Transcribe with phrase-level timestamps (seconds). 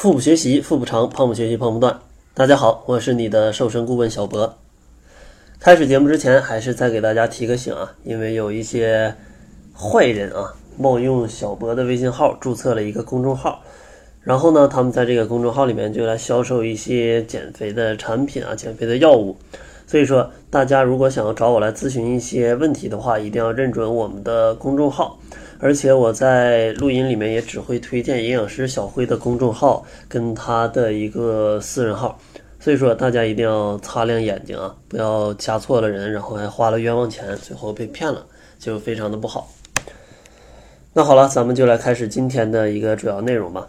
[0.00, 2.00] 腹部学习，腹部长；胖不学习，胖不断。
[2.32, 4.56] 大家好，我是你的瘦身顾问小博。
[5.58, 9.14] 开始节目之前，还是再给大家提个醒啊，因为有一些
[9.76, 13.60] 坏人啊，冒用小博的微信号注册了一个公众号，
[14.22, 19.36] 然后呢，他们在这个公众号里面就来销售一些减肥的产品啊，减肥的药物。
[19.86, 25.18] 所以说，大家如果想要找我来咨询一些问题的话，一定要认准我们的公众号。
[25.62, 32.18] 而且我在录音里面也只会推荐营养师小辉的公众号跟他的一个私人号，
[32.58, 38.24] 所以说大家一定要擦亮眼睛啊，不要加错了人，然后还花了冤枉钱，最后被骗了，
[38.58, 39.50] 就非常的不好。
[40.94, 43.68] 那好了，咱们就来开始今天的一个主要内容吧。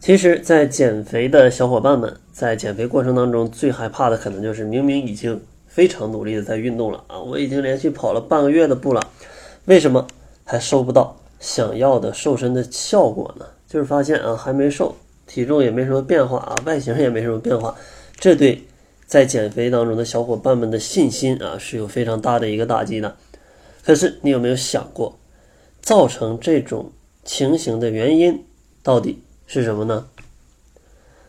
[0.00, 9.00] 其实，在减肥的小伙伴们在减肥过程当中最害怕的可能就是明明已经非常努力的在运动了啊，我已经连续跑了半个月的步了，
[9.66, 10.06] 为什么？
[10.50, 14.94] 还收不到想要的瘦身的效果呢，就是发现啊还没瘦，
[15.26, 17.76] 体重也没什么变化啊，外形也没什么变化，
[18.16, 18.64] 这对
[19.06, 23.14] 在减肥当中的小伙伴们的信心啊是有非常大的一个打击的。
[23.84, 25.18] 可是你有没有想过，
[25.82, 26.92] 造成这种
[27.26, 28.42] 情形的原因
[28.82, 30.06] 到底是什么呢？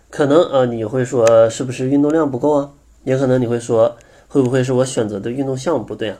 [0.10, 2.72] 可能啊你会说是不是运动量不够啊？
[3.04, 3.98] 也可能你会说
[4.30, 6.18] 会不会是我选择的运动项目不对啊？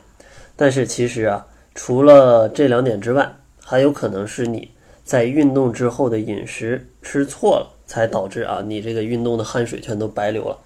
[0.54, 1.46] 但是其实啊。
[1.82, 4.70] 除了这两点之外，还有可能是你
[5.02, 10.58] 在运动之后的饮食吃错了，才导致啊你这个运动的汗水全都白流了。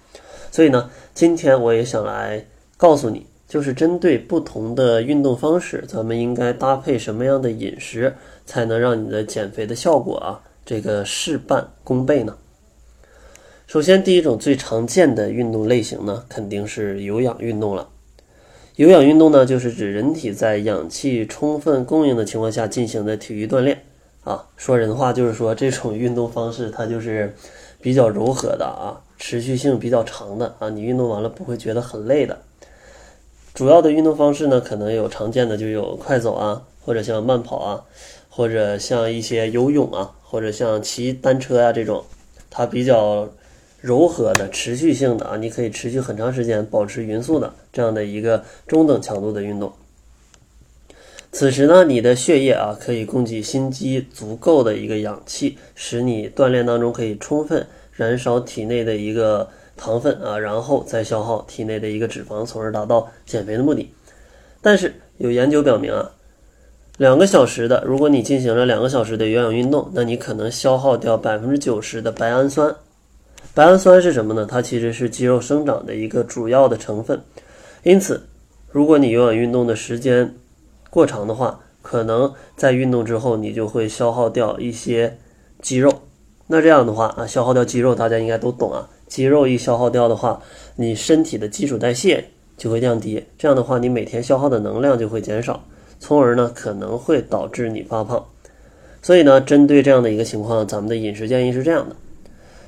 [0.51, 8.13] 所以呢，今天我也想来告诉你，就是针对不同的运动方式，咱们应该搭配什么样的饮食，
[8.45, 12.35] 才能让你的减肥的效果啊这个事半功倍呢？
[13.67, 17.87] 首先，第一种最常见的运动类型呢，肯定是有氧运动了。
[18.75, 23.83] 有氧运动呢，就是指人体在氧气充分供应的情况下进行的体育锻炼
[24.25, 24.47] 啊。
[24.57, 27.33] 说人话就是说，这种运动方式它就是
[27.79, 30.67] 比较柔和的啊，持续性比较长的啊。
[30.67, 32.41] 你运动完了不会觉得很累的。
[33.53, 37.83] 主要的运动方式呢，可能有常见的就有快走啊，或者像慢跑啊，
[38.29, 42.03] 或者像一些游泳啊，或者像骑单车呀这种，
[42.49, 43.29] 它比较。
[43.85, 49.71] 柔和的、持续性的啊，你可以持续很长时间保持匀速的这样的一个中等强度的运动。
[51.31, 59.47] 此时呢，你的血液啊可以供给心肌足够的一个氧气，使你锻炼当中可以充分燃烧体内的一个
[59.77, 63.93] 糖分啊，然后再消耗体内的一个脂肪，从而达到减肥的目的。
[64.63, 66.09] 但是有研究表明啊，
[66.97, 72.75] 两个小时的，如果你进行了两个小时的有氧运动，那你可能消耗掉百分之九十的白氨酸。
[73.55, 74.45] 白氨酸是什么呢？
[74.45, 77.21] 它其实是肌肉生长的一个主要的成分。
[77.83, 78.27] 因此，
[78.69, 80.35] 如果你有氧运动的时间
[80.89, 85.17] 过长的话，可能在运动之后你就会消耗掉一些
[85.61, 85.89] 肌肉。
[86.47, 88.89] 那这样的话啊，消耗掉肌肉，大家应该都懂啊。
[89.07, 90.41] 肌肉一消耗掉的话，
[90.75, 92.25] 你身体的基础代谢
[92.57, 93.23] 就会降低。
[93.37, 95.63] 这样的话，你每天消耗的能量就会减少，
[95.97, 98.25] 从而呢可能会导致你发胖。
[99.01, 101.95] 所以呢，针对这样的一个情况，咱们的饮食建议是这样的。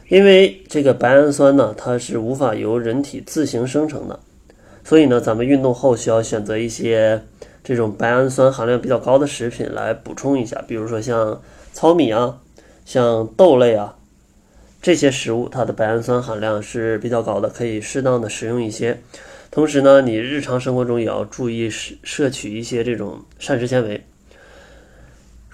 [0.10, 4.20] 因为这个白氨酸呢，它是无法由人体自行生成的，
[4.84, 7.22] 所以呢，咱们运动后需要选择一些
[7.64, 11.42] 这种白氨酸含量比较高的食品来补充一下，比如说像
[11.74, 12.40] 糙米啊、
[12.86, 13.96] 像豆类啊
[14.82, 19.02] 这些食物，它的白氨酸含量是比较高的，可以适当的食用一些。
[19.52, 24.06] 同时呢，你日常生活中也要注意摄摄取一些这种膳食纤维。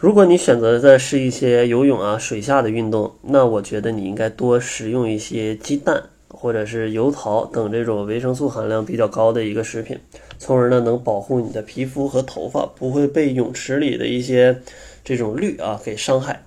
[0.03, 9.97] 如果你选择的是一些游泳啊、水下的运动，那我觉得你应该多食用一些鸡蛋或者是油桃等这种维生素含量比较高的一个食品，
[10.37, 14.59] 从而呢能保护你的皮肤和头发不会被泳池里的一些
[15.05, 16.43] 这种氯啊给伤害。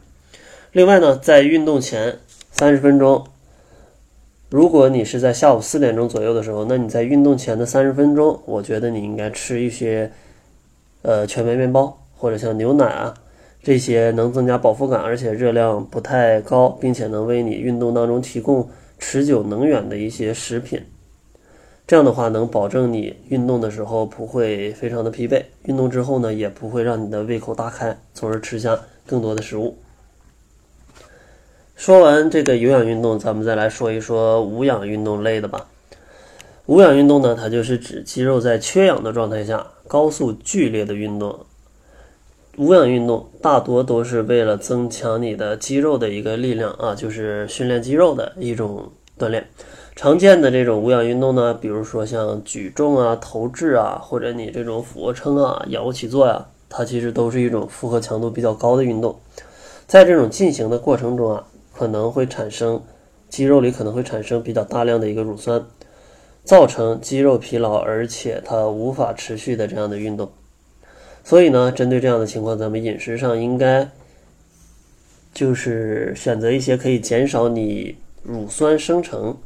[0.72, 2.18] 另外呢，在运动前
[2.50, 3.24] 三十分钟，
[4.50, 10.12] 如果你是在下午四点钟左右的时候，那你在运动前的三十分钟，我觉得你应该吃一些
[11.00, 13.14] 呃全麦面包或者像牛奶啊。
[13.66, 20.82] 这些能增加饱腹感，而且热量不太高，并且能为你运动当中提供持久能源的一些食品。
[21.84, 29.76] 这样的话，能保证你运动的时候不会非常的疲惫，运动之后呢，也不会让你的胃口大开，从而吃下更多的食物。
[31.74, 35.66] 说完这个有氧运动，咱们再来说一说无氧运动类的吧。
[36.66, 41.44] 无氧运动呢，它就是指肌肉在缺氧的状态下高速剧烈的运动。
[42.58, 49.46] 无氧运动大多都是为了增强你的肌肉的一个力量啊，就是训练肌肉的一种锻炼。
[49.94, 59.16] 常见的这种无氧运动呢，比如说像举重啊、投掷啊，或者你这种俯卧撑啊、仰卧起坐呀，它其实都是一种负荷强度比较高的运动。
[59.86, 61.44] 在这种进行的过程中啊，
[61.74, 62.82] 可能会产生
[63.28, 65.62] 肌肉里可能会产生比较大量的一个乳酸，
[66.42, 70.30] 造成肌肉疲劳，而且它无法持续的这样的运动。
[71.26, 73.90] 所以呢，针对这样的情况，咱们饮食上应该
[75.34, 79.36] 就是选择一些可以减少你乳酸生成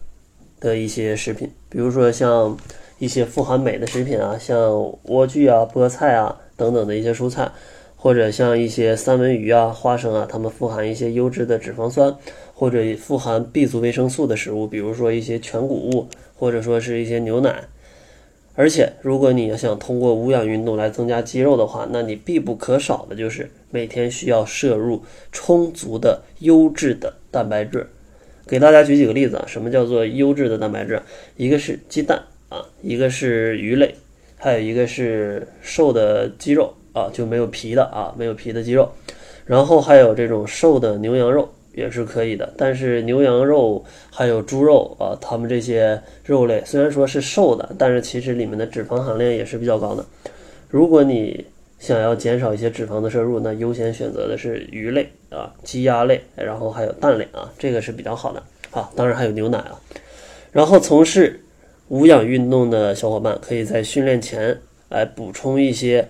[0.61, 2.55] 的一些食品，比如说像
[2.99, 4.59] 一些富含镁的食品啊，像
[5.07, 7.51] 莴苣啊、菠菜啊等等的一些蔬菜，
[7.97, 12.15] 或者像一些三文鱼啊、花生啊，它们富含一些优质的脂肪酸，
[12.53, 17.65] 或者富含 B 族维生素的食物，比如说一些全谷物，或者说是一些牛奶。
[18.61, 25.03] 而且，如果你要想通过无氧运动来增加肌肉的话，那你必不可少的就是每天需要摄入
[25.33, 27.87] 充足的优质的蛋白质。
[28.47, 31.01] 给大家举几个例子啊，什么叫做优质的蛋白质？
[31.39, 33.95] 一个是鸡蛋啊，一个是鱼类，
[34.37, 38.93] 还有一个是瘦的鸡肉啊，就没有皮的啊，没有皮的鸡肉，
[39.47, 41.49] 然后还有这种瘦的牛羊肉。
[41.73, 50.05] 也是可以的，但是牛羊肉还有猪肉啊，它们这些肉类虽然说是瘦的，但是其实里面的脂肪含量也是比较高的。
[50.69, 51.45] 如果你
[51.79, 58.91] 想要减少一些脂肪的摄入，那优先选择的是鱼类啊、鸡鸭类，然后还有蛋类啊，这个是比较好的啊。
[58.95, 59.81] 当然还有牛奶啊。
[60.53, 61.41] 然后从事
[61.89, 66.09] 无氧运动的小伙伴，可以在训练前来补充一些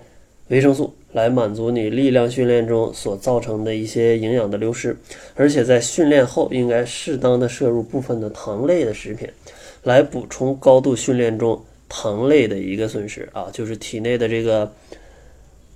[0.49, 0.93] 维生素。
[1.13, 4.95] 来满足你力量训练中所造成的一些营养的流失，
[5.35, 9.27] 而且在训练后应该适当的摄入部分的糖类的食品，
[9.83, 14.71] 来补充高度训练中糖类的一个损失啊，就是体内的这个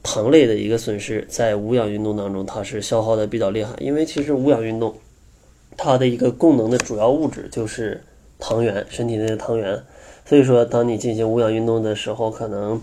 [0.01, 4.95] 糖类的一个损失，在无氧运动当中它是消耗的比较厉害，因为其实无氧运动
[5.75, 8.01] 它的一个供能的主要物质就是
[8.39, 9.77] 糖原，身体内的糖原，
[10.25, 12.81] 所以说当你进行无氧运动的时候，可能。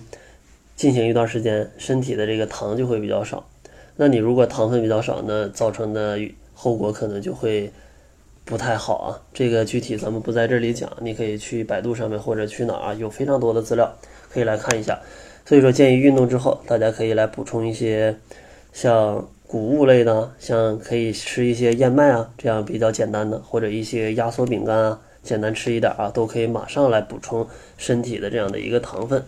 [0.83, 3.47] 进行一段时间，身体的这个糖就会比较少。
[3.95, 6.19] 那你如果糖分比较少，那造成的
[6.55, 7.71] 后果可能就会
[8.45, 9.23] 不太好啊。
[9.33, 13.97] 这个具体咱们不在这里讲，你可以去百度上面或者去哪儿有非常多的资料
[14.29, 14.99] 可以来看一下。
[15.47, 18.17] 所以说，建议运动之后，大家可以来补充一些
[18.73, 27.47] 像谷物类的，像可以吃一些燕麦啊，这样比较简单的，或者一些压缩饼干啊，简单吃一点啊，都可以马上来补充
[27.79, 29.25] 身体的这样的一个糖分。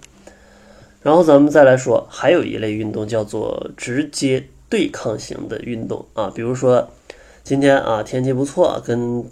[1.05, 6.89] 然后咱们再来说，还有一类运动叫做直接对抗型的运动啊，比如说
[7.43, 9.23] 今天啊天气不错，跟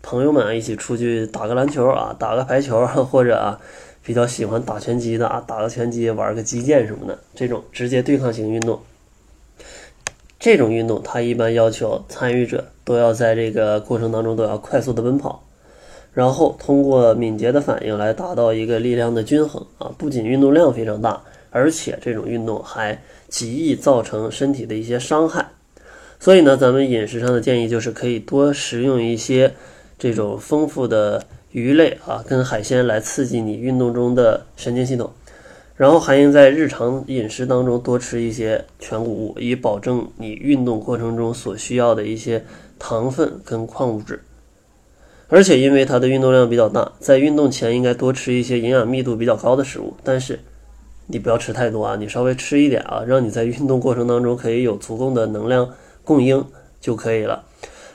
[0.00, 3.60] 朋友们一起出去打个篮球啊，打个排球，或者啊
[4.02, 8.80] 比较喜欢打拳击的啊，打个拳击，玩个击剑什么的，这种直接对抗型运动，
[10.38, 15.44] 这种运动它一般要求参与者都要在这个过程当中都要快速的奔跑。
[16.12, 25.48] 然后通过敏捷的反应来达到一个力量的均衡啊，不仅运动量非常大，而且这种运动还极易造成身体的一些伤害。
[26.18, 29.54] 所以呢，咱们饮食上的建议就是可以多食用一些
[29.98, 31.22] 这种丰富的
[31.52, 35.10] 鱼类啊，跟海鲜来刺激你运动中的神经系统。
[35.76, 42.44] 然后还应在日常饮食当中多吃一些全谷物，以保证你运动过程中所需要的一些
[42.78, 44.20] 糖分跟矿物质。
[45.32, 50.40] 而且因为它的运动量比较大，在运动前应该多吃一些营养密度比较高的食物，但是
[51.06, 55.70] 你不要吃太多啊，你稍微吃一点啊，让你在运动过程当中可以有足够的能量
[56.02, 56.44] 供应
[56.80, 57.44] 就可以了。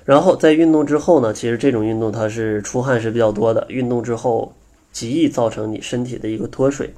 [0.06, 4.54] 然后在运动之后呢，其实这种运动它是出汗是比较多的，运动之后
[4.94, 6.94] 极易造成你身体的一个脱水，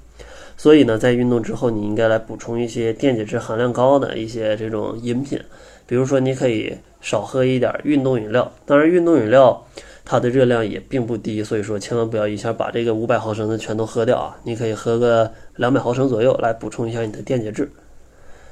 [0.56, 5.42] 所以呢，在运动之后你应该来补充一些电解质含量高的一些这种饮品，
[5.88, 9.66] 比如说你可以少喝一点运动饮料，当然运动饮料。
[10.10, 14.38] 它的热量也并不低，所以说千万不要一下把这个五百毫升的全都喝掉啊！
[14.44, 17.70] 你可以喝个两百毫升左右来补充一下你的电解质，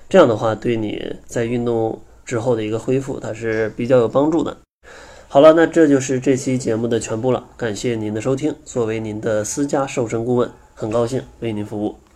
[0.09, 4.57] 这样的话对你在运动之后的一个恢复，它是比较有帮助的。
[5.29, 8.53] 好了，那这就是这期节目的全部了，感谢您的收听。
[8.65, 11.95] 作为您的私家瘦身顾问，很高兴为您服务。